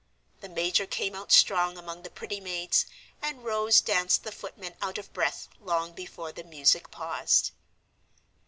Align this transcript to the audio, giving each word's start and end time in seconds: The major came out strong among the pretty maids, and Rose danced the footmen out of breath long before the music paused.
The 0.39 0.49
major 0.49 0.87
came 0.87 1.13
out 1.13 1.31
strong 1.31 1.77
among 1.77 2.01
the 2.01 2.09
pretty 2.09 2.39
maids, 2.39 2.87
and 3.21 3.43
Rose 3.45 3.79
danced 3.81 4.23
the 4.23 4.31
footmen 4.31 4.73
out 4.81 4.97
of 4.97 5.13
breath 5.13 5.47
long 5.59 5.93
before 5.93 6.31
the 6.31 6.43
music 6.43 6.89
paused. 6.89 7.51